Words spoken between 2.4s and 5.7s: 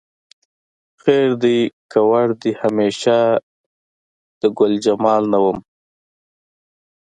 دې همیشه د ګلجمال نه وم